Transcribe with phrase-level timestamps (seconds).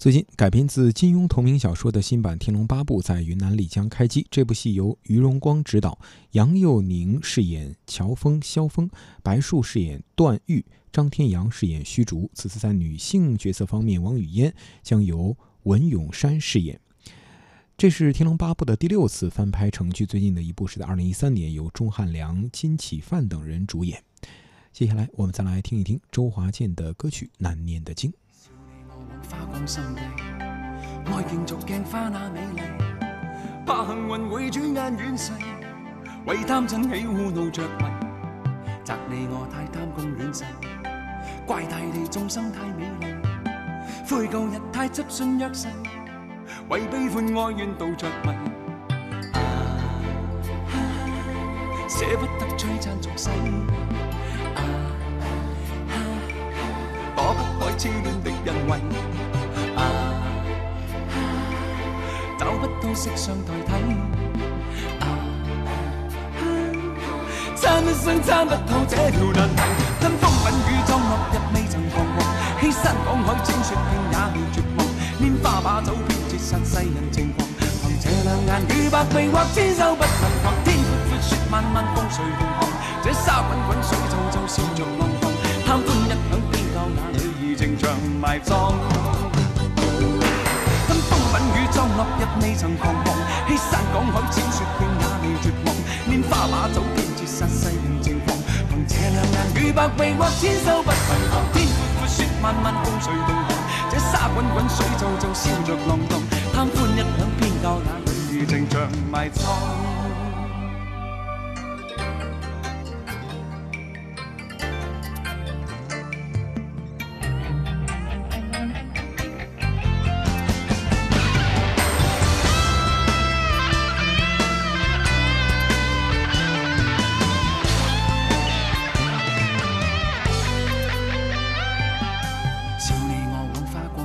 [0.00, 4.26] 最近改编自金庸同名小说的新版《天龙八部》在云南丽江开机。
[4.30, 5.98] 这部戏由于荣光执导，
[6.30, 8.88] 杨佑宁饰演乔峰、萧峰，
[9.22, 12.30] 白树饰演段誉，张天阳饰演虚竹。
[12.32, 16.80] 此次在女性角色方面，王语嫣将由文咏珊饰演。
[17.76, 24.02] 这是《天龙八部》的第六次翻拍成剧，最近的一部是在2013年由钟汉良、金启范等人主演。
[24.72, 28.10] 接下来我们再来听一听周华健的歌曲《难念的经》。
[29.60, 30.00] 花光心地，
[31.12, 32.62] 爱竞逐镜花那美丽，
[33.66, 35.32] 怕幸运会转眼远逝，
[36.24, 37.84] 为贪嗔喜恶怒着迷，
[38.82, 40.44] 责你我太贪功恋势，
[41.46, 43.06] 怪大地众生太美丽，
[44.08, 45.68] 悔旧日太执信约誓，
[46.70, 48.32] 为悲欢哀怨妒着迷，
[51.86, 53.28] 舍不得璀璨俗世。
[57.14, 58.80] 躲不开痴恋的人为，
[62.60, 63.72] 不到色相代替，
[67.56, 69.62] 参一生参不透这条难题。
[69.98, 72.20] 吞风吻雨葬落日未曾彷徨，
[72.60, 74.78] 欺山赶海千雪遍也未绝望。
[75.20, 80.52] 拈花把酒偏折煞世人情狂，凭这两眼与百臂或千手不能防。
[80.62, 82.68] 天阔阔雪漫漫风随同航，
[83.02, 85.32] 这沙滚滚水皱皱笑着浪荡，
[85.64, 86.20] 贪欢一晌。
[88.20, 88.74] 埋葬，
[92.00, 93.14] 落日未曾彷徨，
[93.46, 95.68] 欺山赶海千雪径也未绝望，
[96.08, 98.38] 拈花把酒偏折煞世人情狂，
[98.70, 100.96] 凭这两眼与百臂或千手不能
[101.28, 103.48] 防，天阔阔雪漫漫风随同航，
[103.90, 106.18] 这沙滚滚水皱皱笑着浪荡，
[106.54, 107.92] 贪欢一晌偏教那
[108.32, 108.80] 女儿情长
[109.12, 109.28] 埋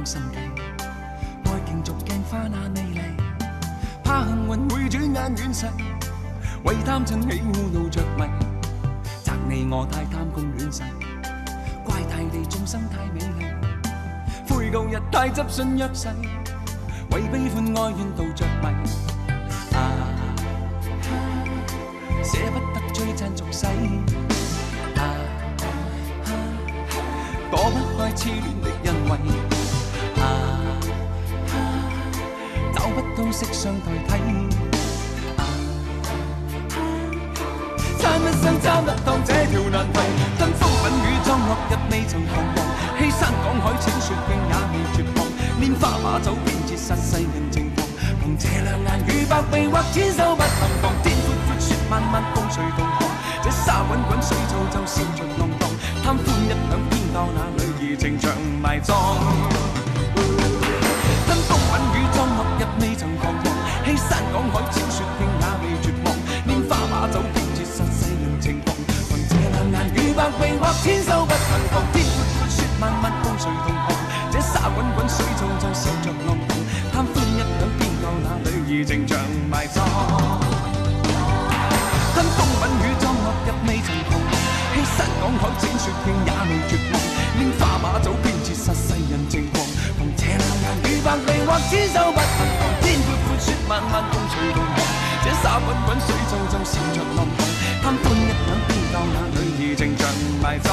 [0.05, 0.37] 心计，
[1.45, 3.01] 爱镜逐镜花那美丽，
[4.03, 5.35] 怕幸运会转眼。
[5.35, 5.65] 远逝，
[6.63, 8.23] 为贪嗔喜恶怒着迷，
[9.23, 10.83] 责你我太贪功恋势，
[11.83, 13.47] 怪大地众生太美丽，
[14.47, 16.09] 悔旧日太执信约誓，
[17.09, 18.67] 为悲欢哀怨妒着迷，
[19.75, 19.81] 啊，
[22.23, 23.65] 舍不得璀璨俗世，
[24.95, 25.01] 啊，
[27.49, 29.17] 躲不开痴恋的恩惠，
[33.35, 34.09] 色相代替。
[37.99, 39.99] 参一生参不透这条难题，
[40.39, 42.63] 跟风吻雨葬落日未曾彷徨，
[42.97, 45.27] 欺山赶海千雪径也未绝望，
[45.59, 47.85] 拈花把酒偏折煞世人情狂，
[48.23, 53.11] 凭这两眼与百臂或千手不能防，天阔阔雪漫漫风随同航，
[53.43, 55.67] 这沙滚滚水皱皱笑着浪荡，
[56.01, 58.31] 贪欢一晌偏教那女儿情长
[58.61, 58.95] 埋葬，
[63.97, 66.07] 山赶海千雪径也未绝望，
[66.47, 67.19] 拈花把酒。
[70.15, 73.91] 百臂或千手不能防，天阔阔雪漫漫风随同航，
[74.31, 76.55] 这沙滚滚水皱皱笑着浪荡，
[76.93, 79.19] 贪欢一晌偏教那女儿情长
[79.51, 79.83] 埋葬。
[82.15, 84.31] 跟风吻雨葬落日未曾彷徨，
[84.73, 86.79] 欺山赶海千雪径也未绝
[93.75, 94.79] 漫漫风随同航，
[95.25, 97.43] 这沙滚滚水皱皱笑着浪荡，
[97.83, 99.75] 贪欢一晌偏教那女。
[99.75, 100.07] 情长
[100.41, 100.71] 埋葬，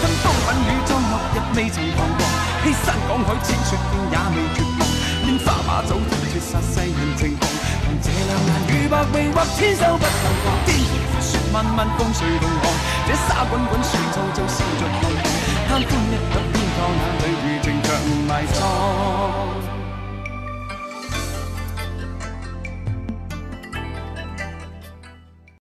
[0.00, 2.24] 跟风吻雨葬落日未曾彷徨，
[2.64, 4.80] 欺山赶海千雪径也未绝望，
[5.28, 6.00] 拈花把酒
[6.32, 7.44] 绝杀世人情狂，
[7.84, 12.64] 凭这两眼与百臂或千手不能防，天阔阔雪漫漫风随同航，
[13.06, 15.20] 这沙滚滚水皱皱笑着浪荡，
[15.68, 17.92] 贪欢一晌偏教那女儿情长
[18.26, 18.81] 埋葬。